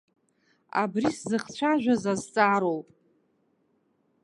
Абри 0.81 1.09
сзыхцәажәаз 1.17 2.03
азҵаароуп. 2.13 2.87